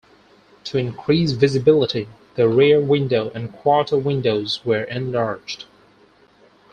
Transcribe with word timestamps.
To 0.63 0.79
increase 0.79 1.33
visibility, 1.33 2.07
the 2.33 2.49
rear 2.49 2.79
window 2.79 3.29
and 3.35 3.53
quarter 3.53 3.99
windows 3.99 4.65
were 4.65 4.81
enlarged. 4.85 5.65